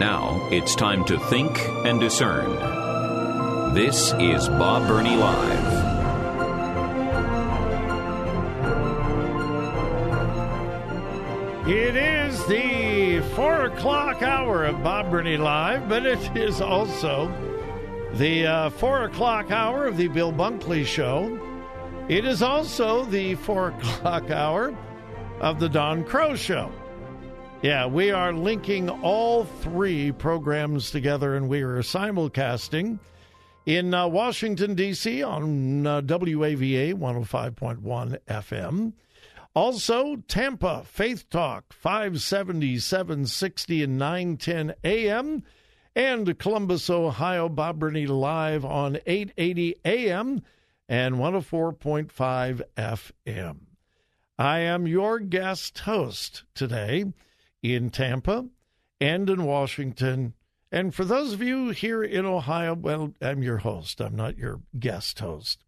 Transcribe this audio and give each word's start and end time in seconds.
Now 0.00 0.48
it's 0.50 0.74
time 0.74 1.04
to 1.04 1.18
think 1.18 1.58
and 1.84 2.00
discern. 2.00 2.48
This 3.74 4.14
is 4.14 4.48
Bob 4.48 4.88
Burney 4.88 5.14
Live. 5.14 5.88
It 11.68 11.96
is 11.96 12.46
the 12.46 13.20
four 13.36 13.66
o'clock 13.66 14.22
hour 14.22 14.64
of 14.64 14.82
Bob 14.82 15.10
Burney 15.10 15.36
Live, 15.36 15.86
but 15.86 16.06
it 16.06 16.34
is 16.34 16.62
also 16.62 17.30
the 18.14 18.46
uh, 18.46 18.70
four 18.70 19.04
o'clock 19.04 19.50
hour 19.50 19.84
of 19.84 19.98
the 19.98 20.08
Bill 20.08 20.32
Bunkley 20.32 20.86
Show. 20.86 21.38
It 22.08 22.24
is 22.24 22.40
also 22.40 23.04
the 23.04 23.34
four 23.34 23.68
o'clock 23.68 24.30
hour 24.30 24.74
of 25.40 25.60
the 25.60 25.68
Don 25.68 26.04
Crow 26.04 26.36
Show. 26.36 26.72
Yeah, 27.62 27.84
we 27.84 28.10
are 28.10 28.32
linking 28.32 28.88
all 28.88 29.44
three 29.44 30.12
programs 30.12 30.90
together 30.90 31.36
and 31.36 31.46
we 31.46 31.60
are 31.60 31.82
simulcasting 31.82 32.98
in 33.66 33.92
uh, 33.92 34.06
Washington, 34.06 34.74
D.C. 34.74 35.22
on 35.22 35.86
uh, 35.86 36.00
WAVA 36.00 36.94
105.1 36.94 38.18
FM. 38.26 38.94
Also, 39.54 40.16
Tampa, 40.26 40.84
Faith 40.86 41.28
Talk, 41.28 41.74
570, 41.74 42.78
760, 42.78 43.82
and 43.82 43.98
910 43.98 44.74
AM. 44.82 45.42
And 45.94 46.38
Columbus, 46.38 46.88
Ohio, 46.88 47.50
Bob 47.50 47.78
Burney 47.78 48.06
live 48.06 48.64
on 48.64 48.96
880 49.04 49.76
AM 49.84 50.42
and 50.88 51.16
104.5 51.16 52.62
FM. 52.78 53.56
I 54.38 54.60
am 54.60 54.86
your 54.86 55.18
guest 55.18 55.80
host 55.80 56.44
today 56.54 57.04
in 57.62 57.90
Tampa 57.90 58.46
and 59.00 59.28
in 59.28 59.44
Washington. 59.44 60.34
And 60.72 60.94
for 60.94 61.04
those 61.04 61.32
of 61.32 61.42
you 61.42 61.70
here 61.70 62.02
in 62.02 62.24
Ohio, 62.24 62.74
well, 62.74 63.14
I'm 63.20 63.42
your 63.42 63.58
host. 63.58 64.00
I'm 64.00 64.14
not 64.14 64.38
your 64.38 64.60
guest 64.78 65.18
host. 65.18 65.64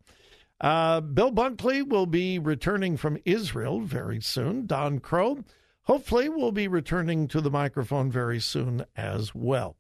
Uh, 0.60 1.00
Bill 1.00 1.32
Bunkley 1.32 1.86
will 1.86 2.06
be 2.06 2.38
returning 2.38 2.96
from 2.96 3.18
Israel 3.24 3.80
very 3.80 4.20
soon. 4.20 4.66
Don 4.66 5.00
Crow, 5.00 5.42
hopefully, 5.82 6.28
will 6.28 6.52
be 6.52 6.68
returning 6.68 7.26
to 7.28 7.40
the 7.40 7.50
microphone 7.50 8.12
very 8.12 8.38
soon 8.38 8.84
as 8.94 9.34
well. 9.34 9.76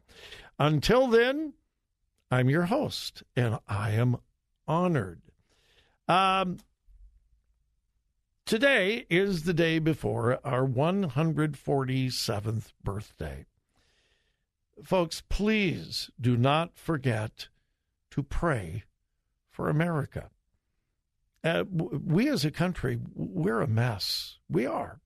Until 0.58 1.06
then, 1.06 1.52
I'm 2.32 2.50
your 2.50 2.64
host, 2.64 3.22
and 3.36 3.60
I 3.68 3.90
am 3.92 4.16
honored. 4.66 5.22
Um, 6.08 6.58
today 8.52 9.06
is 9.08 9.44
the 9.44 9.54
day 9.54 9.78
before 9.78 10.38
our 10.44 10.66
147th 10.66 12.72
birthday. 12.84 13.46
Folks, 14.84 15.22
please 15.30 16.10
do 16.20 16.36
not 16.36 16.76
forget 16.76 17.48
to 18.10 18.22
pray 18.22 18.82
for 19.50 19.70
America. 19.70 20.28
Uh, 21.42 21.64
we 21.66 22.28
as 22.28 22.44
a 22.44 22.50
country, 22.50 22.98
we're 23.14 23.62
a 23.62 23.66
mess. 23.66 24.36
We 24.50 24.66
are. 24.66 25.00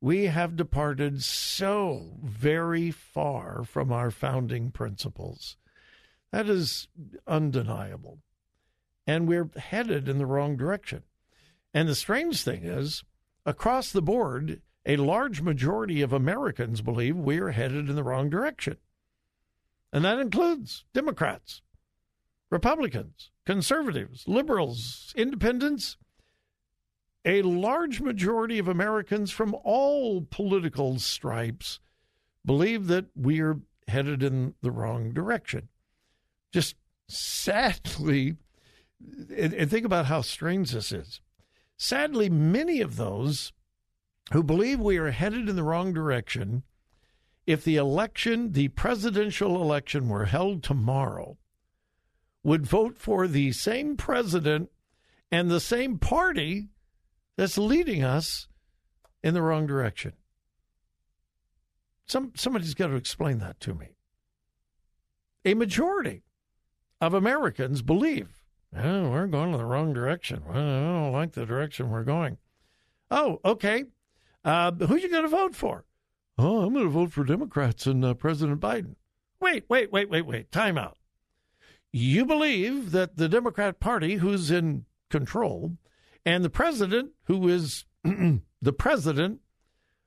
We 0.00 0.24
have 0.24 0.56
departed 0.56 1.22
so 1.22 2.16
very 2.20 2.90
far 2.90 3.62
from 3.62 3.92
our 3.92 4.10
founding 4.10 4.72
principles. 4.72 5.56
That 6.32 6.48
is 6.48 6.88
undeniable. 7.28 8.18
And 9.06 9.28
we're 9.28 9.50
headed 9.56 10.08
in 10.08 10.18
the 10.18 10.26
wrong 10.26 10.56
direction. 10.56 11.04
And 11.72 11.88
the 11.88 11.94
strange 11.94 12.42
thing 12.42 12.64
is, 12.64 13.04
across 13.46 13.92
the 13.92 14.02
board, 14.02 14.60
a 14.86 14.96
large 14.96 15.40
majority 15.40 16.02
of 16.02 16.12
Americans 16.12 16.80
believe 16.80 17.16
we 17.16 17.38
are 17.38 17.50
headed 17.50 17.88
in 17.88 17.96
the 17.96 18.02
wrong 18.02 18.30
direction. 18.30 18.76
And 19.92 20.04
that 20.04 20.18
includes 20.18 20.84
Democrats, 20.94 21.62
Republicans, 22.50 23.30
conservatives, 23.44 24.24
liberals, 24.26 25.12
independents. 25.16 25.96
A 27.24 27.42
large 27.42 28.00
majority 28.00 28.58
of 28.58 28.68
Americans 28.68 29.30
from 29.30 29.54
all 29.62 30.26
political 30.30 30.98
stripes 30.98 31.78
believe 32.44 32.86
that 32.86 33.06
we 33.14 33.40
are 33.40 33.60
headed 33.88 34.22
in 34.22 34.54
the 34.62 34.70
wrong 34.70 35.12
direction. 35.12 35.68
Just 36.52 36.76
sadly, 37.08 38.36
and 39.36 39.70
think 39.70 39.84
about 39.84 40.06
how 40.06 40.22
strange 40.22 40.72
this 40.72 40.92
is. 40.92 41.20
Sadly, 41.82 42.28
many 42.28 42.82
of 42.82 42.96
those 42.96 43.54
who 44.34 44.42
believe 44.42 44.78
we 44.78 44.98
are 44.98 45.12
headed 45.12 45.48
in 45.48 45.56
the 45.56 45.62
wrong 45.62 45.94
direction, 45.94 46.62
if 47.46 47.64
the 47.64 47.76
election, 47.76 48.52
the 48.52 48.68
presidential 48.68 49.62
election, 49.62 50.06
were 50.06 50.26
held 50.26 50.62
tomorrow, 50.62 51.38
would 52.42 52.66
vote 52.66 52.98
for 52.98 53.26
the 53.26 53.52
same 53.52 53.96
president 53.96 54.70
and 55.32 55.50
the 55.50 55.58
same 55.58 55.96
party 55.98 56.68
that's 57.36 57.56
leading 57.56 58.04
us 58.04 58.46
in 59.22 59.32
the 59.32 59.40
wrong 59.40 59.66
direction. 59.66 60.12
Some 62.04 62.32
somebody's 62.36 62.74
got 62.74 62.88
to 62.88 62.96
explain 62.96 63.38
that 63.38 63.58
to 63.60 63.72
me. 63.72 63.96
A 65.46 65.54
majority 65.54 66.24
of 67.00 67.14
Americans 67.14 67.80
believe 67.80 68.39
oh, 68.76 69.10
we're 69.10 69.26
going 69.26 69.52
in 69.52 69.58
the 69.58 69.64
wrong 69.64 69.92
direction. 69.92 70.42
Well, 70.46 70.56
I 70.56 70.80
don't 70.80 71.12
like 71.12 71.32
the 71.32 71.46
direction 71.46 71.90
we're 71.90 72.04
going. 72.04 72.38
Oh, 73.10 73.40
okay. 73.44 73.84
Uh, 74.44 74.72
who 74.72 74.96
you 74.96 75.10
going 75.10 75.24
to 75.24 75.28
vote 75.28 75.54
for? 75.54 75.84
Oh, 76.38 76.62
I'm 76.62 76.72
going 76.72 76.86
to 76.86 76.90
vote 76.90 77.12
for 77.12 77.24
Democrats 77.24 77.86
and 77.86 78.04
uh, 78.04 78.14
President 78.14 78.60
Biden. 78.60 78.94
Wait, 79.40 79.64
wait, 79.68 79.92
wait, 79.92 80.08
wait, 80.08 80.26
wait. 80.26 80.52
Time 80.52 80.78
out 80.78 80.96
you 81.92 82.24
believe 82.24 82.92
that 82.92 83.16
the 83.16 83.28
Democrat 83.28 83.80
Party, 83.80 84.16
who's 84.16 84.50
in 84.50 84.84
control, 85.08 85.76
and 86.24 86.44
the 86.44 86.50
president, 86.50 87.12
who 87.24 87.48
is 87.48 87.84
the 88.04 88.72
president, 88.72 89.40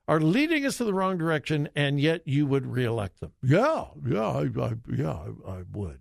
are 0.06 0.20
leading 0.20 0.66
us 0.66 0.78
to 0.78 0.84
the 0.84 0.94
wrong 0.94 1.18
direction, 1.18 1.68
and 1.74 2.00
yet 2.00 2.22
you 2.26 2.46
would 2.46 2.66
reelect 2.66 3.20
them. 3.20 3.32
Yeah, 3.42 3.86
yeah, 4.06 4.28
I, 4.28 4.42
I 4.60 4.72
yeah, 4.94 5.12
I, 5.46 5.50
I 5.50 5.62
would. 5.72 5.98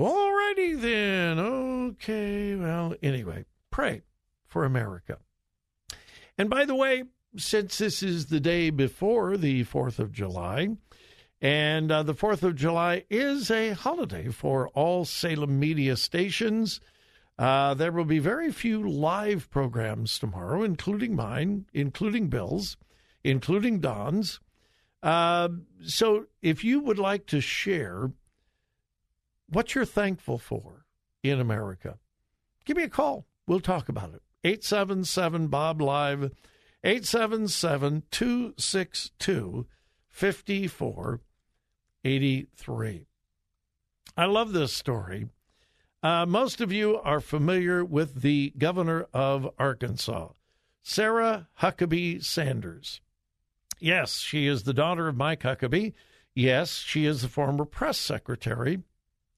Alrighty 0.00 0.80
then. 0.80 1.38
Okay. 1.38 2.54
Well, 2.54 2.94
anyway, 3.02 3.44
pray 3.70 4.00
for 4.46 4.64
America. 4.64 5.18
And 6.38 6.48
by 6.48 6.64
the 6.64 6.74
way, 6.74 7.04
since 7.36 7.76
this 7.76 8.02
is 8.02 8.26
the 8.26 8.40
day 8.40 8.70
before 8.70 9.36
the 9.36 9.64
4th 9.64 9.98
of 9.98 10.10
July, 10.10 10.68
and 11.42 11.92
uh, 11.92 12.02
the 12.02 12.14
4th 12.14 12.42
of 12.42 12.56
July 12.56 13.04
is 13.10 13.50
a 13.50 13.72
holiday 13.72 14.28
for 14.28 14.68
all 14.70 15.04
Salem 15.04 15.60
media 15.60 15.96
stations. 15.96 16.80
Uh, 17.38 17.74
there 17.74 17.92
will 17.92 18.06
be 18.06 18.18
very 18.18 18.50
few 18.50 18.88
live 18.88 19.50
programs 19.50 20.18
tomorrow, 20.18 20.62
including 20.62 21.14
mine, 21.14 21.66
including 21.74 22.28
Bill's, 22.28 22.78
including 23.22 23.80
Don's. 23.80 24.40
Uh, 25.02 25.48
so 25.82 26.24
if 26.40 26.64
you 26.64 26.80
would 26.80 26.98
like 26.98 27.26
to 27.26 27.40
share 27.42 28.12
what 29.50 29.74
you're 29.74 29.84
thankful 29.84 30.38
for 30.38 30.86
in 31.22 31.40
America, 31.40 31.98
give 32.64 32.76
me 32.76 32.84
a 32.84 32.88
call. 32.88 33.26
We'll 33.46 33.60
talk 33.60 33.88
about 33.88 34.14
it. 34.14 34.22
877 34.44 35.48
Bob 35.48 35.82
Live, 35.82 36.32
877 36.82 38.04
262 38.10 39.66
54 40.08 41.20
83. 42.04 43.06
I 44.16 44.24
love 44.24 44.52
this 44.52 44.72
story. 44.72 45.28
Uh, 46.02 46.24
most 46.24 46.60
of 46.60 46.72
you 46.72 46.96
are 46.96 47.20
familiar 47.20 47.84
with 47.84 48.22
the 48.22 48.54
governor 48.56 49.06
of 49.12 49.50
Arkansas, 49.58 50.28
Sarah 50.82 51.48
Huckabee 51.60 52.24
Sanders. 52.24 53.02
Yes, 53.78 54.18
she 54.18 54.46
is 54.46 54.62
the 54.62 54.72
daughter 54.72 55.08
of 55.08 55.16
Mike 55.16 55.42
Huckabee. 55.42 55.92
Yes, 56.34 56.78
she 56.78 57.04
is 57.04 57.20
the 57.20 57.28
former 57.28 57.66
press 57.66 57.98
secretary 57.98 58.82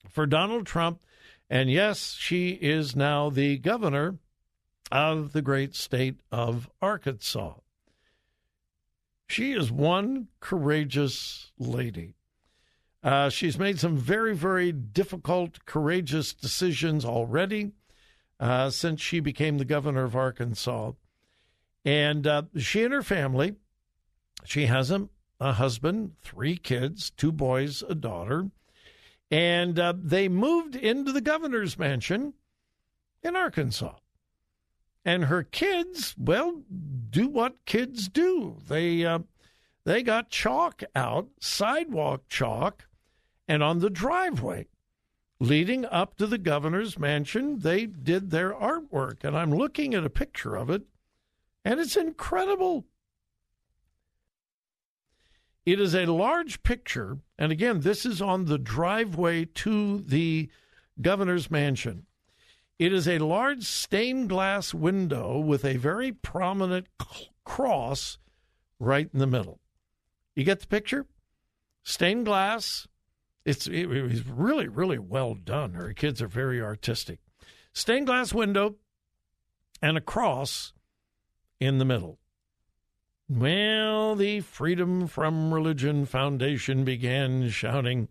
for 0.09 0.27
Donald 0.27 0.67
Trump. 0.67 1.03
And 1.49 1.71
yes, 1.71 2.17
she 2.19 2.51
is 2.51 2.97
now 2.97 3.31
the 3.31 3.59
governor 3.59 4.17
of 4.91 5.33
the 5.33 5.43
great 5.43 5.75
state 5.75 6.21
of 6.31 6.71
Arkansas. 6.81 7.55
She 9.29 9.53
is 9.53 9.73
one 9.73 10.29
courageous 10.41 11.53
lady. 11.59 12.15
Uh, 13.03 13.31
she's 13.31 13.59
made 13.59 13.81
some 13.81 13.97
very, 13.97 14.35
very 14.35 14.71
difficult, 14.71 15.65
courageous 15.65 16.33
decisions 16.33 17.05
already 17.05 17.73
uh, 18.39 18.71
since 18.71 19.01
she 19.01 19.21
became 19.21 19.59
the 19.59 19.65
governor 19.65 20.05
of 20.05 20.15
Arkansas. 20.15 20.93
And 21.85 22.27
uh, 22.27 22.43
she 22.59 22.85
and 22.85 22.93
her 22.93 23.03
family, 23.03 23.57
she 24.45 24.67
has 24.67 24.91
a, 24.91 25.09
a, 25.41 25.53
husband, 25.55 26.13
three 26.23 26.57
kids, 26.57 27.11
two 27.11 27.33
boys, 27.33 27.83
a 27.89 27.95
daughter, 27.95 28.51
and 29.33 29.79
uh, 29.79 29.95
they 29.97 30.29
moved 30.29 30.77
into 30.77 31.11
the 31.11 31.23
governor's 31.23 31.79
mansion 31.79 32.35
in 33.23 33.35
Arkansas. 33.35 33.95
And 35.05 35.25
her 35.25 35.43
kids, 35.43 36.15
well, 36.19 36.63
do 37.11 37.29
what 37.29 37.65
kids 37.65 38.09
do. 38.09 38.59
They 38.69 39.05
uh, 39.05 39.21
they 39.85 40.05
got 40.05 40.31
chalk 40.31 40.85
out, 40.95 41.29
sidewalk 41.41 42.29
chalk, 42.29 42.87
and 43.49 43.63
on 43.65 43.81
the 43.81 43.91
driveway 43.91 44.69
leading 45.41 45.85
up 45.87 46.17
to 46.19 46.27
the 46.29 46.39
governor's 46.39 46.99
mansion, 46.99 47.59
they 47.59 47.87
did 47.87 48.31
their 48.31 48.53
artwork. 48.53 49.25
And 49.25 49.37
I'm 49.37 49.53
looking 49.53 49.93
at 49.93 50.05
a 50.05 50.11
picture 50.11 50.55
of 50.55 50.71
it, 50.71 50.83
and 51.65 51.81
it's 51.81 51.97
incredible. 51.97 52.85
It 55.65 55.81
is 55.81 55.95
a 55.95 56.07
large 56.07 56.63
picture, 56.63 57.19
and 57.39 57.53
again, 57.53 57.81
this 57.81 58.05
is 58.05 58.21
on 58.21 58.47
the 58.47 58.59
driveway 58.59 59.45
to 59.45 60.01
the 60.01 60.51
governor's 61.01 61.51
mansion. 61.51 62.07
It 62.79 62.93
is 62.93 63.07
a 63.07 63.19
large 63.19 63.63
stained 63.63 64.29
glass 64.29 64.75
window 64.75 65.39
with 65.39 65.65
a 65.65 65.77
very 65.77 66.11
prominent 66.11 66.89
cross 67.45 68.19
right 68.81 69.09
in 69.13 69.21
the 69.21 69.27
middle. 69.27 69.61
You 70.35 70.43
get 70.43 70.61
the 70.61 70.67
picture? 70.67 71.07
Stained 71.85 72.25
glass. 72.25 72.89
It's 73.45 73.67
it, 73.67 73.87
was 73.87 74.27
really 74.27 74.69
really 74.69 74.99
well 74.99 75.35
done. 75.35 75.75
Her 75.75 75.93
kids 75.93 76.21
are 76.23 76.29
very 76.29 76.61
artistic. 76.61 77.21
Stained 77.73 78.07
glass 78.07 78.35
window 78.35 78.77
and 79.81 79.97
a 79.97 80.01
cross 80.01 80.73
in 81.61 81.79
the 81.79 81.85
middle. 81.85 82.19
Well, 83.29 84.15
the 84.15 84.41
Freedom 84.41 85.07
from 85.07 85.55
Religion 85.55 86.07
Foundation 86.07 86.85
began 86.85 87.49
shouting, 87.49 88.09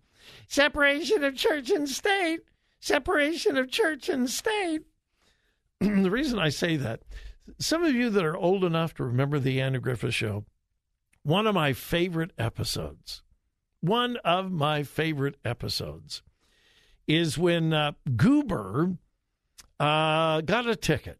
Separation 0.47 1.23
of 1.23 1.35
church 1.35 1.69
and 1.69 1.87
state! 1.87 2.41
separation 2.81 3.57
of 3.57 3.71
church 3.71 4.09
and 4.09 4.29
state. 4.29 4.81
the 5.79 6.11
reason 6.11 6.37
I 6.37 6.49
say 6.49 6.75
that, 6.75 7.01
some 7.59 7.83
of 7.83 7.93
you 7.95 8.09
that 8.09 8.25
are 8.25 8.35
old 8.35 8.63
enough 8.65 8.93
to 8.95 9.03
remember 9.03 9.39
the 9.39 9.61
Andy 9.61 9.79
Griffith 9.79 10.13
Show, 10.13 10.45
one 11.23 11.47
of 11.47 11.55
my 11.55 11.71
favorite 11.71 12.31
episodes, 12.37 13.21
one 13.79 14.17
of 14.17 14.51
my 14.51 14.83
favorite 14.83 15.37
episodes 15.45 16.23
is 17.07 17.37
when 17.37 17.73
uh, 17.73 17.93
Goober 18.15 18.97
uh, 19.79 20.41
got 20.41 20.67
a 20.67 20.75
ticket. 20.75 21.19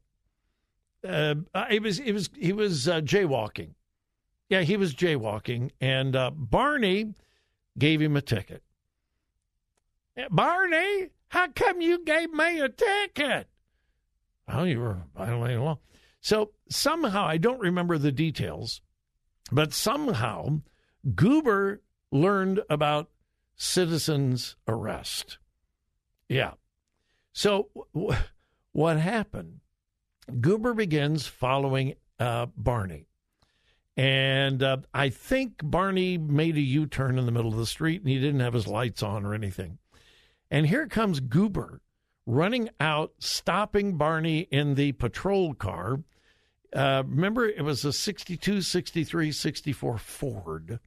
Uh, 1.07 1.35
it 1.69 1.81
was 1.81 1.99
it 1.99 2.11
was 2.11 2.29
he 2.37 2.53
was 2.53 2.87
uh, 2.87 3.01
jaywalking. 3.01 3.71
Yeah, 4.51 4.63
he 4.63 4.75
was 4.75 4.93
jaywalking, 4.93 5.71
and 5.79 6.13
uh, 6.13 6.29
Barney 6.35 7.13
gave 7.79 8.01
him 8.01 8.17
a 8.17 8.21
ticket. 8.21 8.61
Barney, 10.29 11.11
how 11.29 11.47
come 11.55 11.79
you 11.79 12.03
gave 12.03 12.33
me 12.33 12.59
a 12.59 12.67
ticket? 12.67 13.47
Well, 14.49 14.67
you 14.67 14.81
were 14.81 15.03
violating 15.15 15.59
the 15.59 15.63
law. 15.63 15.79
So 16.19 16.51
somehow, 16.69 17.23
I 17.23 17.37
don't 17.37 17.61
remember 17.61 17.97
the 17.97 18.11
details, 18.11 18.81
but 19.53 19.71
somehow 19.71 20.59
Goober 21.15 21.81
learned 22.11 22.59
about 22.69 23.09
citizens' 23.55 24.57
arrest. 24.67 25.37
Yeah. 26.27 26.55
So 27.31 27.69
w- 27.95 28.17
what 28.73 28.97
happened? 28.97 29.61
Goober 30.41 30.73
begins 30.73 31.25
following 31.25 31.93
uh, 32.19 32.47
Barney. 32.57 33.07
And 33.97 34.63
uh, 34.63 34.77
I 34.93 35.09
think 35.09 35.55
Barney 35.63 36.17
made 36.17 36.55
a 36.55 36.61
U 36.61 36.85
turn 36.85 37.19
in 37.19 37.25
the 37.25 37.31
middle 37.31 37.51
of 37.51 37.57
the 37.57 37.65
street 37.65 38.01
and 38.01 38.09
he 38.09 38.19
didn't 38.19 38.39
have 38.39 38.53
his 38.53 38.67
lights 38.67 39.03
on 39.03 39.25
or 39.25 39.33
anything. 39.33 39.79
And 40.49 40.67
here 40.67 40.87
comes 40.87 41.19
Goober 41.19 41.81
running 42.25 42.69
out, 42.79 43.13
stopping 43.19 43.97
Barney 43.97 44.41
in 44.51 44.75
the 44.75 44.93
patrol 44.93 45.53
car. 45.53 46.01
Uh, 46.73 47.03
remember, 47.05 47.47
it 47.47 47.63
was 47.63 47.83
a 47.83 47.91
62, 47.91 48.61
63, 48.61 49.31
64 49.31 49.97
Ford. 49.97 50.79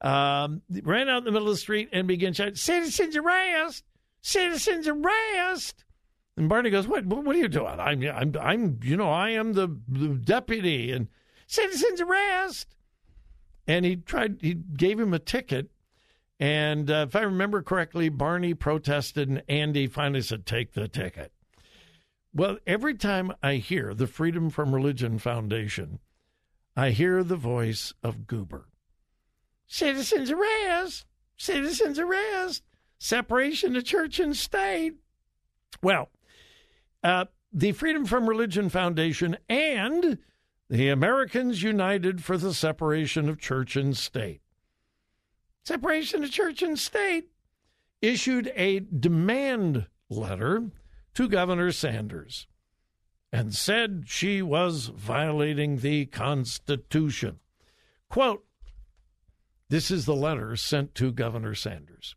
Um, 0.00 0.62
ran 0.82 1.08
out 1.08 1.18
in 1.18 1.24
the 1.24 1.30
middle 1.30 1.48
of 1.48 1.54
the 1.54 1.60
street 1.60 1.88
and 1.92 2.08
began 2.08 2.32
shouting, 2.32 2.56
Citizens 2.56 3.16
arrest! 3.16 3.84
Citizens 4.20 4.88
arrest! 4.88 5.84
And 6.36 6.48
Barney 6.48 6.70
goes, 6.70 6.88
"What? 6.88 7.04
What 7.06 7.36
are 7.36 7.38
you 7.38 7.48
doing? 7.48 7.78
I'm, 7.78 8.02
I'm, 8.02 8.34
I'm. 8.40 8.80
You 8.82 8.96
know, 8.96 9.10
I 9.10 9.30
am 9.30 9.52
the, 9.52 9.68
the 9.86 10.08
deputy, 10.08 10.90
and 10.90 11.08
citizens 11.52 12.00
arrest." 12.00 12.74
And 13.66 13.84
he 13.84 13.96
tried. 13.96 14.38
He 14.40 14.54
gave 14.54 14.98
him 14.98 15.14
a 15.14 15.18
ticket, 15.18 15.70
and 16.42 16.90
uh, 16.90 17.06
if 17.08 17.14
I 17.14 17.20
remember 17.20 17.62
correctly, 17.62 18.08
Barney 18.08 18.52
protested, 18.52 19.28
and 19.28 19.44
Andy 19.48 19.86
finally 19.86 20.22
said, 20.22 20.44
Take 20.44 20.72
the 20.72 20.88
ticket. 20.88 21.32
Well, 22.34 22.58
every 22.66 22.94
time 22.94 23.32
I 23.44 23.56
hear 23.56 23.94
the 23.94 24.08
Freedom 24.08 24.50
from 24.50 24.74
Religion 24.74 25.20
Foundation, 25.20 26.00
I 26.76 26.90
hear 26.90 27.22
the 27.22 27.36
voice 27.36 27.94
of 28.02 28.26
Goober. 28.26 28.66
Citizens 29.68 30.32
arrest! 30.32 31.06
Citizens 31.36 32.00
arrest! 32.00 32.64
Separation 32.98 33.76
of 33.76 33.84
church 33.84 34.18
and 34.18 34.36
state. 34.36 34.94
Well, 35.80 36.08
uh, 37.04 37.26
the 37.52 37.70
Freedom 37.70 38.04
from 38.04 38.28
Religion 38.28 38.68
Foundation 38.68 39.36
and 39.48 40.18
the 40.72 40.88
Americans 40.88 41.62
United 41.62 42.24
for 42.24 42.36
the 42.36 42.52
Separation 42.52 43.28
of 43.28 43.38
Church 43.38 43.76
and 43.76 43.96
State 43.96 44.42
separation 45.64 46.24
of 46.24 46.30
church 46.30 46.62
and 46.62 46.78
state, 46.78 47.28
issued 48.00 48.52
a 48.56 48.80
demand 48.80 49.86
letter 50.10 50.70
to 51.14 51.28
Governor 51.28 51.72
Sanders 51.72 52.46
and 53.32 53.54
said 53.54 54.04
she 54.06 54.42
was 54.42 54.86
violating 54.86 55.78
the 55.78 56.06
Constitution. 56.06 57.38
Quote, 58.08 58.44
this 59.68 59.90
is 59.90 60.04
the 60.04 60.16
letter 60.16 60.56
sent 60.56 60.94
to 60.96 61.12
Governor 61.12 61.54
Sanders. 61.54 62.14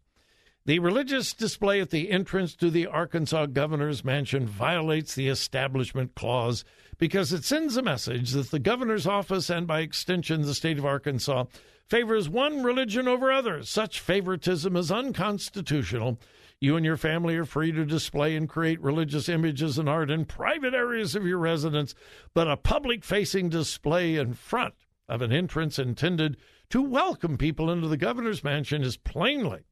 The 0.67 0.79
religious 0.79 1.31
display 1.34 1.79
at 1.79 1.91
the 1.91 2.10
entrance 2.10 2.55
to 2.55 2.72
the 2.72 2.88
Arkansas 2.88 3.45
governor's 3.45 4.03
mansion 4.03 4.48
violates 4.48 5.13
the 5.13 5.27
Establishment 5.27 6.15
Clause 6.15 6.65
because 6.98 7.31
it 7.31 7.43
sends 7.43 7.77
a 7.77 7.84
message 7.84 8.31
that 8.31 8.50
the 8.50 8.57
governor's 8.57 9.05
office 9.05 9.51
and, 9.51 9.67
by 9.67 9.81
extension, 9.81 10.41
the 10.41 10.55
state 10.55 10.79
of 10.79 10.86
Arkansas 10.86 11.43
favors 11.88 12.27
one 12.27 12.63
religion 12.63 13.07
over 13.07 13.31
others. 13.31 13.69
Such 13.69 14.00
favoritism 14.00 14.75
is 14.75 14.91
unconstitutional. 14.91 16.19
You 16.60 16.75
and 16.77 16.84
your 16.84 16.98
family 16.98 17.36
are 17.36 17.45
free 17.45 17.72
to 17.72 17.86
display 17.86 18.36
and 18.36 18.50
create 18.50 18.81
religious 18.81 19.29
images 19.29 19.77
and 19.77 19.88
art 19.88 20.10
in 20.10 20.25
private 20.25 20.74
areas 20.74 21.15
of 21.15 21.27
your 21.27 21.38
residence, 21.38 21.93
but 22.34 22.50
a 22.50 22.57
public 22.57 23.03
facing 23.03 23.50
display 23.50 24.15
in 24.15 24.34
front 24.34 24.74
of 25.07 25.22
an 25.22 25.31
entrance 25.31 25.77
intended 25.77 26.38
to 26.72 26.81
welcome 26.81 27.38
people 27.38 27.69
into 27.69 27.88
the 27.88 27.98
governor's 27.98 28.43
mansion 28.43 28.81
is 28.81 28.98
plainly 28.98 29.65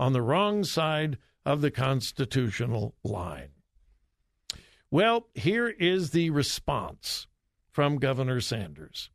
on 0.00 0.14
the 0.14 0.22
wrong 0.22 0.64
side 0.64 1.18
of 1.44 1.60
the 1.60 1.70
constitutional 1.70 2.94
line. 3.04 3.50
Well, 4.90 5.28
here 5.34 5.68
is 5.68 6.10
the 6.10 6.30
response 6.30 7.26
from 7.70 7.98
Governor 7.98 8.40
Sanders. 8.40 9.10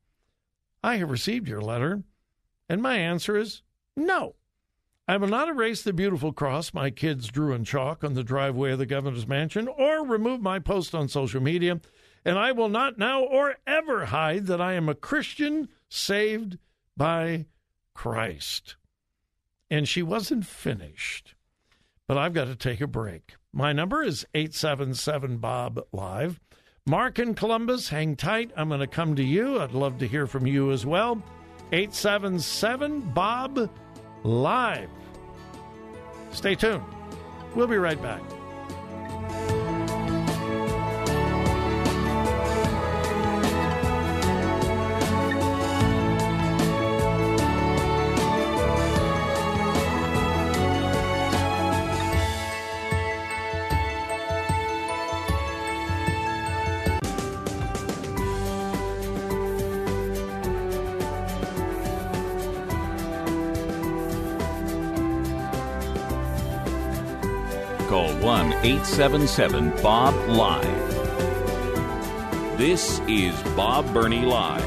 I 0.83 0.97
have 0.97 1.09
received 1.09 1.47
your 1.47 1.59
letter 1.59 2.03
and 2.69 2.81
my 2.81 2.97
answer 2.97 3.35
is 3.35 3.63
no. 3.97 4.35
I 5.07 5.17
will 5.17 5.27
not 5.27 5.49
erase 5.49 5.81
the 5.81 5.91
beautiful 5.91 6.31
cross 6.31 6.73
my 6.73 6.91
kids 6.91 7.27
drew 7.27 7.53
in 7.53 7.63
chalk 7.63 8.03
on 8.03 8.13
the 8.13 8.23
driveway 8.23 8.71
of 8.71 8.79
the 8.79 8.85
governor's 8.85 9.27
mansion 9.27 9.67
or 9.67 10.05
remove 10.05 10.41
my 10.41 10.59
post 10.59 10.93
on 10.93 11.07
social 11.07 11.41
media. 11.41 11.81
And 12.23 12.37
I 12.37 12.51
will 12.51 12.69
not 12.69 12.97
now 12.97 13.23
or 13.23 13.55
ever 13.67 14.05
hide 14.05 14.45
that 14.47 14.61
I 14.61 14.73
am 14.73 14.87
a 14.87 14.95
Christian 14.95 15.67
saved 15.89 16.59
by 16.95 17.47
Christ. 17.93 18.77
And 19.75 19.89
she 19.89 20.01
wasn't 20.01 20.45
finished, 20.45 21.35
but 22.07 22.17
I've 22.17 22.31
got 22.31 22.45
to 22.45 22.55
take 22.55 22.79
a 22.79 22.87
break. 22.87 23.35
My 23.51 23.73
number 23.73 24.01
is 24.03 24.25
877 24.33 25.39
Bob 25.39 25.81
Live. 25.91 26.39
Mark 26.87 27.19
in 27.19 27.33
Columbus, 27.33 27.89
hang 27.89 28.15
tight. 28.15 28.51
I'm 28.55 28.69
going 28.69 28.79
to 28.79 28.87
come 28.87 29.17
to 29.17 29.21
you. 29.21 29.59
I'd 29.59 29.73
love 29.73 29.97
to 29.97 30.07
hear 30.07 30.27
from 30.27 30.47
you 30.47 30.71
as 30.71 30.85
well. 30.85 31.21
877 31.73 33.01
Bob 33.13 33.69
Live. 34.23 34.89
Stay 36.31 36.55
tuned. 36.55 36.81
We'll 37.53 37.67
be 37.67 37.75
right 37.75 38.01
back. 38.01 38.21
1 68.25 68.53
877 68.53 69.69
Bob 69.83 70.15
Live. 70.29 70.97
This 72.57 72.99
is 73.07 73.39
Bob 73.55 73.93
Burney 73.93 74.25
Live. 74.25 74.65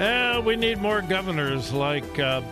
Uh, 0.00 0.42
we 0.44 0.56
need 0.56 0.78
more 0.78 1.02
governors 1.02 1.72
like 1.72 2.18
uh, 2.18 2.42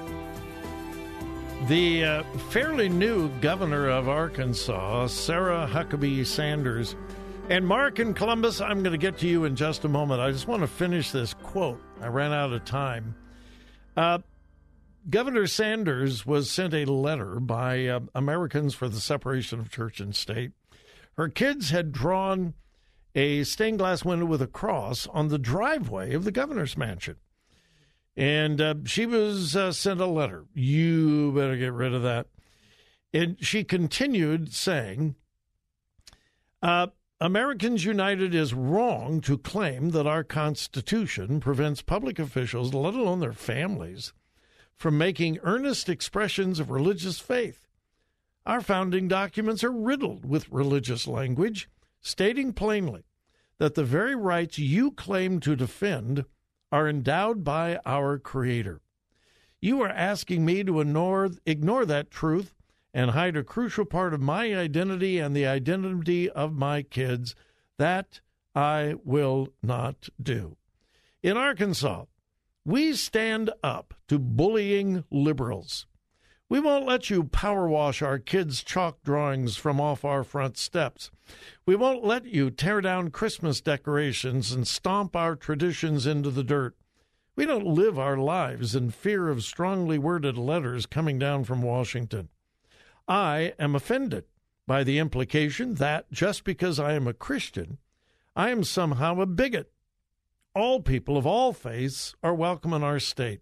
the 1.67 2.05
uh, 2.05 2.23
fairly 2.51 2.89
new 2.89 3.29
governor 3.41 3.89
of 3.89 4.09
Arkansas, 4.09 5.09
Sarah 5.09 5.69
Huckabee 5.69 6.25
Sanders. 6.25 6.95
And 7.49 7.67
Mark 7.67 7.99
in 7.99 8.15
Columbus, 8.15 8.61
I'm 8.61 8.85
going 8.85 8.93
to 8.93 8.97
get 8.97 9.19
to 9.19 9.27
you 9.27 9.45
in 9.45 9.57
just 9.57 9.85
a 9.85 9.89
moment. 9.89 10.21
I 10.21 10.31
just 10.31 10.47
want 10.47 10.63
to 10.63 10.69
finish 10.69 11.11
this 11.11 11.35
quote. 11.35 11.83
I 12.01 12.07
ran 12.07 12.33
out 12.33 12.53
of 12.53 12.65
time. 12.65 13.17
Uh, 13.97 14.19
Governor 15.09 15.47
Sanders 15.47 16.27
was 16.27 16.51
sent 16.51 16.75
a 16.75 16.85
letter 16.85 17.41
by 17.41 17.87
uh, 17.87 18.01
Americans 18.15 18.75
for 18.75 18.89
the 18.89 19.01
Separation 19.01 19.59
of 19.61 19.71
Church 19.71 20.01
and 20.01 20.15
State. 20.15 20.53
Her 21.17 21.29
kids 21.29 21.71
had 21.71 21.93
drawn 21.93 22.55
a 23.15 23.43
stained 23.45 23.79
glass 23.79 24.05
window 24.05 24.27
with 24.27 24.43
a 24.43 24.47
cross 24.47 25.07
on 25.09 25.29
the 25.29 25.39
driveway 25.39 26.15
of 26.15 26.25
the 26.25 26.31
governor's 26.31 26.77
mansion. 26.77 27.17
And 28.17 28.61
uh, 28.61 28.75
she 28.85 29.07
was 29.07 29.57
uh, 29.57 29.73
sent 29.73 30.01
a 30.01 30.07
letter. 30.07 30.45
You 30.53 31.33
better 31.33 31.57
get 31.57 31.73
rid 31.73 31.95
of 31.95 32.03
that. 32.03 32.27
And 33.13 33.37
she 33.41 33.65
continued 33.65 34.53
saying, 34.53 35.15
uh, 36.61 36.89
Americans 37.21 37.85
United 37.85 38.35
is 38.35 38.55
wrong 38.55 39.21
to 39.23 39.39
claim 39.39 39.91
that 39.91 40.07
our 40.07 40.23
Constitution 40.23 41.41
prevents 41.41 41.83
public 41.83 42.19
officials, 42.19 42.75
let 42.75 42.95
alone 42.95 43.21
their 43.21 43.33
families, 43.33 44.13
from 44.79 44.97
making 44.97 45.39
earnest 45.43 45.89
expressions 45.89 46.61
of 46.61 46.71
religious 46.71 47.19
faith. 47.19 47.67
Our 48.47 48.61
founding 48.61 49.09
documents 49.09 49.63
are 49.65 49.73
riddled 49.73 50.25
with 50.25 50.51
religious 50.51 51.07
language, 51.07 51.69
stating 52.01 52.53
plainly 52.53 53.05
that 53.59 53.75
the 53.75 53.85
very 53.85 54.15
rights 54.15 54.59
you 54.59 54.93
claim 54.93 55.41
to 55.41 55.57
defend 55.57 56.25
are 56.71 56.89
endowed 56.89 57.45
by 57.45 57.81
our 57.85 58.19
Creator. 58.19 58.81
You 59.61 59.83
are 59.83 59.89
asking 59.89 60.45
me 60.45 60.63
to 60.65 60.81
ignore, 60.81 61.31
ignore 61.45 61.85
that 61.85 62.11
truth 62.11 62.55
and 62.95 63.11
hide 63.11 63.37
a 63.37 63.43
crucial 63.43 63.85
part 63.85 64.15
of 64.15 64.21
my 64.21 64.55
identity 64.55 65.19
and 65.19 65.35
the 65.35 65.47
identity 65.47 66.31
of 66.31 66.53
my 66.55 66.83
kids. 66.83 67.35
That 67.77 68.21
I 68.55 68.95
will 69.05 69.49
not 69.63 70.09
do. 70.23 70.57
In 71.23 71.37
Arkansas, 71.37 72.05
we 72.69 72.93
stand 72.93 73.51
up 73.63 73.95
to 74.07 74.19
bullying 74.19 75.03
liberals. 75.11 75.87
We 76.51 76.61
won't 76.61 76.85
let 76.85 77.09
you 77.09 77.25
power 77.25 77.67
wash 77.67 78.03
our 78.03 78.19
kids' 78.19 78.63
chalk 78.63 79.03
drawings 79.03 79.57
from 79.57 79.81
off 79.81 80.05
our 80.05 80.23
front 80.23 80.59
steps. 80.59 81.11
We 81.65 81.77
won't 81.77 82.05
let 82.05 82.27
you 82.27 82.51
tear 82.51 82.83
down 82.83 83.11
Christmas 83.11 83.63
decorations 83.63 84.53
and 84.53 84.69
stomp 84.69 85.17
our 85.17 85.35
traditions 85.35 86.07
into 86.07 86.31
the 86.31 86.45
dirt. 86.45 86.77
We 87.37 87.47
don't 87.47 87.67
live 87.67 87.99
our 87.99 88.19
lives 88.19 88.75
in 88.75 88.91
fear 88.91 89.31
of 89.31 89.45
strongly 89.45 89.97
worded 89.97 90.37
letters 90.37 90.85
coming 90.85 91.19
down 91.19 91.45
from 91.45 91.63
Washington. 91.63 92.29
I 93.09 93.55
am 93.59 93.75
offended 93.75 94.25
by 94.67 94.85
the 94.85 94.99
implication 94.99 95.77
that 95.77 96.13
just 96.13 96.45
because 96.45 96.79
I 96.79 96.93
am 96.93 97.07
a 97.07 97.15
Christian, 97.15 97.79
I 98.37 98.51
am 98.51 98.63
somehow 98.63 99.23
a 99.23 99.27
bigot. 99.27 99.73
All 100.55 100.81
people 100.81 101.17
of 101.17 101.27
all 101.27 101.53
faiths 101.53 102.15
are 102.23 102.35
welcome 102.35 102.73
in 102.73 102.83
our 102.83 102.99
state. 102.99 103.41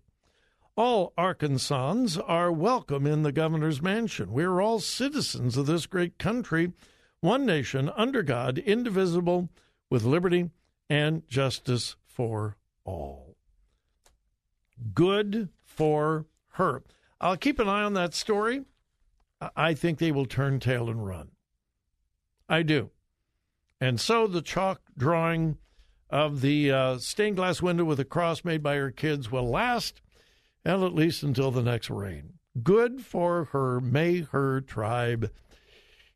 All 0.77 1.15
Arkansans 1.17 2.23
are 2.27 2.53
welcome 2.53 3.07
in 3.07 3.23
the 3.23 3.33
governor's 3.33 3.81
mansion. 3.81 4.33
We 4.33 4.45
are 4.45 4.61
all 4.61 4.81
citizens 4.81 5.57
of 5.57 5.67
this 5.67 5.87
great 5.87 6.19
country, 6.19 6.73
one 7.21 7.47
nation 7.47 7.91
under 7.97 8.23
God, 8.23 8.59
indivisible, 8.59 9.49
with 9.89 10.05
liberty 10.05 10.51
and 10.91 11.27
justice 11.29 11.97
for 12.05 12.57
all. 12.85 13.37
Good 14.93 15.49
for 15.65 16.27
her. 16.53 16.83
I'll 17.21 17.37
keep 17.37 17.59
an 17.59 17.69
eye 17.69 17.83
on 17.83 17.95
that 17.95 18.13
story. 18.13 18.65
I 19.57 19.75
think 19.75 19.99
they 19.99 20.13
will 20.13 20.27
turn 20.27 20.61
tail 20.61 20.91
and 20.91 21.07
run. 21.07 21.31
I 22.49 22.63
do. 22.63 22.91
And 23.81 24.01
so 24.01 24.27
the 24.27 24.43
chalk 24.43 24.81
drawing 24.97 25.59
of 26.11 26.41
the 26.41 26.71
uh, 26.71 26.99
stained 26.99 27.37
glass 27.37 27.61
window 27.61 27.85
with 27.85 28.01
a 28.01 28.05
cross 28.05 28.45
made 28.45 28.63
by 28.63 28.77
her 28.77 28.91
kids 28.91 29.31
will 29.31 29.49
last 29.49 30.01
and 30.65 30.83
at 30.83 30.95
least 30.95 31.23
until 31.23 31.51
the 31.51 31.63
next 31.63 31.91
rain. 31.91 32.35
Good 32.63 33.05
for 33.05 33.45
her. 33.47 33.81
May 33.81 34.23
her 34.23 34.61
tribe 34.61 35.31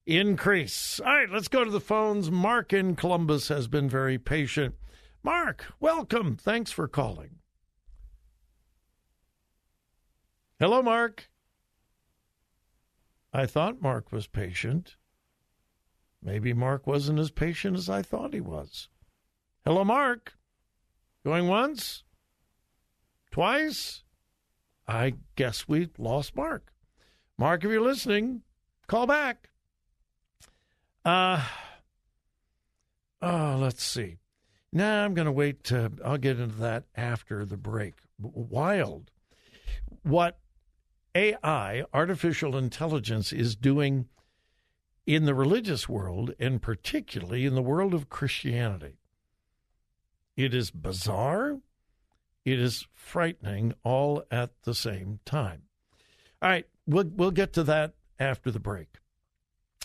increase. 0.06 1.00
All 1.00 1.12
right, 1.12 1.30
let's 1.30 1.48
go 1.48 1.64
to 1.64 1.70
the 1.70 1.80
phones. 1.80 2.30
Mark 2.30 2.72
in 2.72 2.96
Columbus 2.96 3.48
has 3.48 3.68
been 3.68 3.88
very 3.88 4.18
patient. 4.18 4.74
Mark, 5.22 5.66
welcome. 5.78 6.36
Thanks 6.36 6.72
for 6.72 6.88
calling. 6.88 7.36
Hello, 10.58 10.82
Mark. 10.82 11.28
I 13.32 13.46
thought 13.46 13.80
Mark 13.80 14.10
was 14.10 14.26
patient. 14.26 14.96
Maybe 16.22 16.52
Mark 16.52 16.86
wasn't 16.86 17.18
as 17.18 17.30
patient 17.30 17.76
as 17.76 17.88
I 17.88 18.02
thought 18.02 18.34
he 18.34 18.40
was. 18.40 18.88
Hello, 19.66 19.84
Mark. 19.84 20.34
Going 21.22 21.46
once? 21.46 22.02
Twice? 23.30 24.04
I 24.88 25.14
guess 25.36 25.68
we 25.68 25.90
lost 25.98 26.34
Mark. 26.34 26.72
Mark, 27.36 27.62
if 27.62 27.70
you're 27.70 27.82
listening, 27.82 28.40
call 28.86 29.06
back. 29.06 29.50
Uh, 31.04 31.44
oh, 33.20 33.58
let's 33.60 33.84
see. 33.84 34.16
Now 34.72 35.04
I'm 35.04 35.12
going 35.12 35.26
to 35.26 35.32
wait. 35.32 35.64
To, 35.64 35.92
I'll 36.04 36.16
get 36.16 36.40
into 36.40 36.56
that 36.56 36.84
after 36.96 37.44
the 37.44 37.56
break. 37.58 37.94
Wild. 38.18 39.10
What 40.02 40.38
AI, 41.14 41.84
artificial 41.92 42.56
intelligence, 42.56 43.30
is 43.30 43.56
doing 43.56 44.06
in 45.06 45.26
the 45.26 45.34
religious 45.34 45.86
world, 45.86 46.32
and 46.38 46.62
particularly 46.62 47.44
in 47.44 47.54
the 47.54 47.62
world 47.62 47.92
of 47.92 48.08
Christianity. 48.08 48.99
It 50.44 50.54
is 50.54 50.70
bizarre. 50.70 51.58
It 52.46 52.58
is 52.58 52.86
frightening 52.94 53.74
all 53.84 54.22
at 54.30 54.50
the 54.62 54.74
same 54.74 55.20
time. 55.26 55.64
All 56.40 56.48
right, 56.48 56.66
we'll, 56.86 57.10
we'll 57.14 57.30
get 57.30 57.52
to 57.52 57.62
that 57.64 57.92
after 58.18 58.50
the 58.50 58.58
break. 58.58 58.88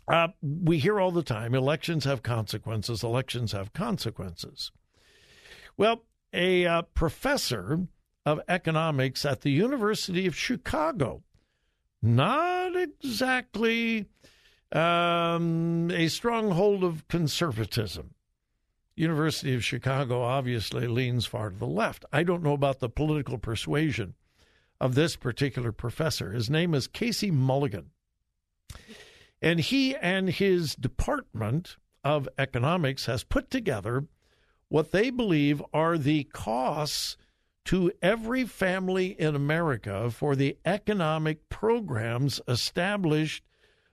Uh, 0.07 0.29
we 0.41 0.77
hear 0.77 0.97
all 0.97 1.11
the 1.11 1.23
time 1.23 1.53
elections 1.53 2.05
have 2.05 2.23
consequences, 2.23 3.03
elections 3.03 3.51
have 3.51 3.73
consequences. 3.73 4.71
Well, 5.75 6.03
a 6.31 6.65
uh, 6.65 6.81
professor 6.83 7.87
of 8.25 8.39
economics 8.47 9.25
at 9.25 9.41
the 9.41 9.51
University 9.51 10.25
of 10.25 10.37
Chicago, 10.37 11.23
not 12.01 12.77
exactly 12.77 14.05
um, 14.71 15.91
a 15.91 16.07
stronghold 16.07 16.85
of 16.85 17.05
conservatism, 17.09 18.14
University 18.95 19.53
of 19.53 19.63
Chicago 19.63 20.21
obviously 20.21 20.87
leans 20.87 21.25
far 21.25 21.49
to 21.49 21.55
the 21.57 21.67
left. 21.67 22.05
I 22.13 22.23
don't 22.23 22.43
know 22.43 22.53
about 22.53 22.79
the 22.79 22.89
political 22.89 23.37
persuasion 23.37 24.15
of 24.79 24.95
this 24.95 25.15
particular 25.15 25.71
professor. 25.71 26.31
His 26.31 26.49
name 26.49 26.73
is 26.73 26.87
Casey 26.87 27.31
Mulligan. 27.31 27.91
And 29.41 29.59
he 29.59 29.95
and 29.95 30.29
his 30.29 30.75
department 30.75 31.77
of 32.03 32.29
economics 32.37 33.05
has 33.05 33.23
put 33.23 33.49
together 33.49 34.05
what 34.69 34.91
they 34.91 35.09
believe 35.09 35.61
are 35.73 35.97
the 35.97 36.23
costs 36.25 37.17
to 37.65 37.91
every 38.01 38.45
family 38.45 39.19
in 39.19 39.35
America 39.35 40.09
for 40.11 40.35
the 40.35 40.57
economic 40.65 41.49
programs 41.49 42.39
established 42.47 43.43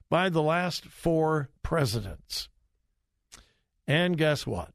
by 0.09 0.29
the 0.29 0.43
last 0.43 0.85
four 0.85 1.49
presidents. 1.63 2.49
And 3.87 4.17
guess 4.17 4.47
what? 4.47 4.73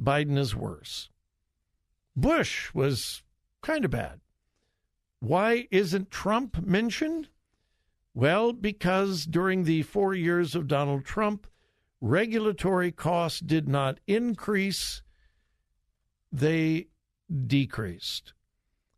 Biden 0.00 0.38
is 0.38 0.54
worse. 0.54 1.10
Bush 2.14 2.72
was 2.74 3.22
kind 3.62 3.84
of 3.84 3.90
bad. 3.90 4.20
Why 5.20 5.66
isn't 5.70 6.10
Trump 6.10 6.64
mentioned? 6.64 7.28
Well, 8.18 8.52
because 8.52 9.26
during 9.26 9.62
the 9.62 9.82
four 9.82 10.12
years 10.12 10.56
of 10.56 10.66
Donald 10.66 11.04
Trump, 11.04 11.46
regulatory 12.00 12.90
costs 12.90 13.38
did 13.38 13.68
not 13.68 14.00
increase, 14.08 15.02
they 16.32 16.88
decreased. 17.46 18.32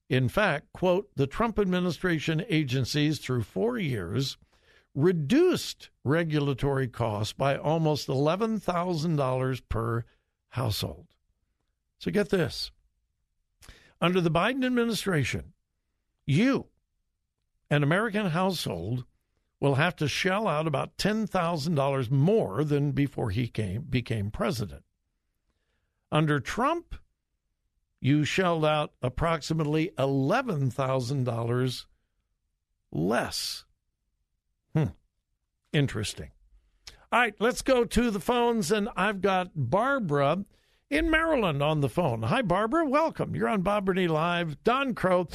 In 0.09 0.31
fact, 0.31 0.73
quote, 0.73 1.11
the 1.17 1.27
Trump 1.27 1.59
administration 1.59 2.43
agencies 2.49 3.19
through 3.19 3.43
four 3.43 3.77
years 3.77 4.39
reduced 4.95 5.91
regulatory 6.03 6.89
costs 6.89 7.35
by 7.35 7.59
almost 7.59 8.09
$11,000 8.09 9.63
per 9.69 10.05
household. 10.49 11.09
So 11.99 12.11
get 12.11 12.31
this 12.31 12.71
under 14.01 14.23
the 14.23 14.31
Biden 14.31 14.65
administration, 14.65 15.53
you, 16.25 16.69
an 17.71 17.83
American 17.83 18.27
household, 18.27 19.05
will 19.61 19.77
have 19.77 19.95
to 19.97 20.09
shell 20.09 20.49
out 20.49 20.67
about 20.67 20.97
$10,000 20.97 22.11
more 22.11 22.65
than 22.65 22.93
before 22.93 23.31
he 23.31 23.47
came, 23.47 23.83
became 23.83 24.31
president. 24.31 24.83
Under 26.11 26.41
Trump, 26.41 26.97
you 28.01 28.25
shelled 28.25 28.65
out 28.65 28.93
approximately 29.03 29.93
$11,000 29.99 31.85
less. 32.91 33.65
Hmm. 34.75 34.85
Interesting. 35.73 36.31
All 37.13 37.21
right, 37.21 37.35
let's 37.39 37.63
go 37.63 37.85
to 37.85 38.11
the 38.11 38.21
phones, 38.21 38.73
and 38.73 38.89
I've 38.97 39.21
got 39.21 39.51
Barbara 39.55 40.45
in 40.89 41.11
Maryland 41.11 41.63
on 41.63 41.81
the 41.81 41.89
phone. 41.89 42.23
Hi, 42.23 42.43
Barbara. 42.43 42.89
Welcome. 42.89 43.35
You're 43.37 43.49
on 43.49 43.63
Bob 43.63 43.85
Burney 43.85 44.09
Live, 44.09 44.63
Don 44.65 44.95
Crow, 44.95 45.29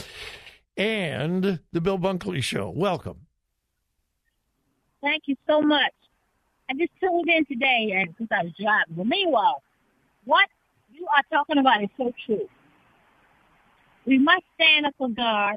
and 0.78 1.60
the 1.72 1.82
Bill 1.82 1.98
Bunkley 1.98 2.44
Show. 2.44 2.70
Welcome. 2.70 3.28
Thank 5.02 5.24
you 5.28 5.36
so 5.48 5.62
much. 5.62 5.94
I 6.70 6.74
just 6.74 6.92
tuned 7.00 7.30
in 7.30 7.46
today 7.46 7.94
and 7.96 8.16
because 8.16 8.28
I 8.32 8.44
was 8.44 8.54
driving. 8.60 8.96
But 8.96 9.08
meanwhile, 9.08 9.62
what 10.26 10.48
you 10.92 11.06
are 11.16 11.24
talking 11.32 11.60
about 11.60 11.84
is 11.84 11.90
so 11.98 12.12
true. 12.26 12.48
We 14.06 14.18
must 14.18 14.44
stand 14.56 14.86
up 14.86 14.94
for 14.98 15.10
God 15.10 15.56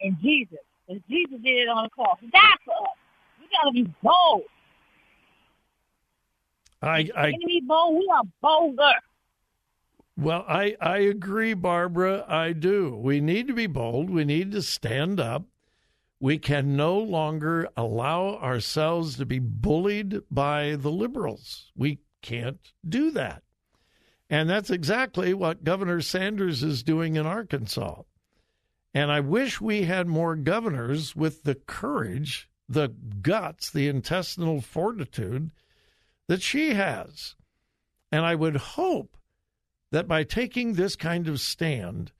and 0.00 0.16
Jesus. 0.20 0.58
As 0.90 0.98
Jesus 1.08 1.38
did 1.42 1.58
it 1.58 1.68
on 1.68 1.84
the 1.84 1.90
cross. 1.90 2.18
He 2.20 2.28
died 2.28 2.56
for 2.64 2.72
us. 2.72 2.96
We 3.40 3.48
gotta 3.56 3.72
be 3.72 3.94
bold. 4.02 4.42
I, 6.80 7.10
I 7.14 7.28
enemy 7.28 7.60
bold, 7.66 7.98
we 7.98 8.08
are 8.12 8.22
bolder. 8.40 8.92
Well, 10.18 10.44
I, 10.48 10.74
I 10.80 10.98
agree, 10.98 11.54
Barbara. 11.54 12.24
I 12.26 12.52
do. 12.52 12.96
We 12.96 13.20
need 13.20 13.46
to 13.46 13.54
be 13.54 13.68
bold. 13.68 14.10
We 14.10 14.24
need 14.24 14.50
to 14.50 14.62
stand 14.62 15.20
up. 15.20 15.44
We 16.18 16.38
can 16.38 16.76
no 16.76 16.98
longer 16.98 17.68
allow 17.76 18.34
ourselves 18.38 19.16
to 19.18 19.24
be 19.26 19.38
bullied 19.38 20.22
by 20.28 20.74
the 20.74 20.90
liberals. 20.90 21.70
We 21.76 22.00
can't 22.20 22.58
do 22.86 23.12
that. 23.12 23.44
And 24.28 24.50
that's 24.50 24.70
exactly 24.70 25.34
what 25.34 25.62
Governor 25.62 26.00
Sanders 26.00 26.64
is 26.64 26.82
doing 26.82 27.14
in 27.14 27.24
Arkansas. 27.24 28.02
And 28.92 29.12
I 29.12 29.20
wish 29.20 29.60
we 29.60 29.82
had 29.82 30.08
more 30.08 30.34
governors 30.34 31.14
with 31.14 31.44
the 31.44 31.54
courage, 31.54 32.50
the 32.68 32.88
guts, 32.88 33.70
the 33.70 33.86
intestinal 33.86 34.62
fortitude 34.62 35.52
that 36.26 36.42
she 36.42 36.74
has. 36.74 37.36
And 38.10 38.26
I 38.26 38.34
would 38.34 38.56
hope 38.56 39.17
that 39.90 40.08
by 40.08 40.24
taking 40.24 40.74
this 40.74 40.96
kind 40.96 41.28
of 41.28 41.40
stand, 41.40 42.12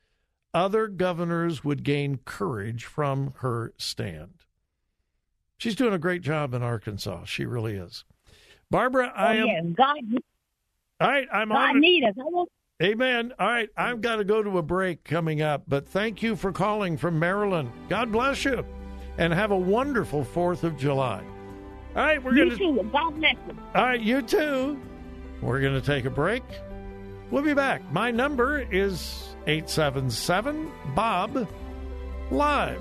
other 0.54 0.88
governors 0.88 1.62
would 1.64 1.82
gain 1.82 2.18
courage 2.24 2.84
from 2.84 3.34
her 3.38 3.74
stand. 3.76 4.44
She's 5.58 5.76
doing 5.76 5.92
a 5.92 5.98
great 5.98 6.22
job 6.22 6.54
in 6.54 6.62
Arkansas. 6.62 7.24
She 7.24 7.44
really 7.44 7.74
is. 7.74 8.04
Barbara, 8.70 9.12
oh, 9.14 9.20
I 9.20 9.38
oh, 9.38 9.40
am. 9.40 9.46
Yeah. 9.46 9.60
God, 9.76 10.22
all 11.00 11.08
right, 11.08 11.28
I'm 11.32 11.48
God 11.48 11.70
on. 11.70 11.80
need 11.80 12.04
us. 12.04 12.14
I 12.18 12.44
Amen. 12.80 13.32
All 13.40 13.48
right, 13.48 13.68
I've 13.76 14.00
got 14.00 14.16
to 14.16 14.24
go 14.24 14.40
to 14.42 14.58
a 14.58 14.62
break 14.62 15.02
coming 15.02 15.42
up, 15.42 15.64
but 15.66 15.88
thank 15.88 16.22
you 16.22 16.36
for 16.36 16.52
calling 16.52 16.96
from 16.96 17.18
Maryland. 17.18 17.72
God 17.88 18.12
bless 18.12 18.44
you, 18.44 18.64
and 19.16 19.32
have 19.32 19.50
a 19.50 19.56
wonderful 19.56 20.22
Fourth 20.22 20.62
of 20.62 20.76
July. 20.76 21.24
All 21.96 22.02
right, 22.02 22.22
we're 22.22 22.34
going 22.34 22.56
to. 22.56 22.88
God 22.92 23.16
bless 23.16 23.32
you. 23.32 23.58
All 23.74 23.82
right, 23.82 24.00
you 24.00 24.22
too. 24.22 24.80
We're 25.40 25.60
going 25.60 25.74
to 25.74 25.84
take 25.84 26.04
a 26.04 26.10
break. 26.10 26.44
We'll 27.30 27.42
be 27.42 27.54
back. 27.54 27.82
My 27.92 28.10
number 28.10 28.60
is 28.60 29.28
877 29.46 30.70
Bob 30.94 31.46
Live. 32.30 32.80